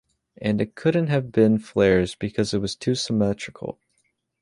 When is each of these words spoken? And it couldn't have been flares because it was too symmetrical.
And 0.41 0.59
it 0.59 0.73
couldn't 0.73 1.09
have 1.09 1.31
been 1.31 1.59
flares 1.59 2.15
because 2.15 2.55
it 2.55 2.59
was 2.59 2.75
too 2.75 2.95
symmetrical. 2.95 3.77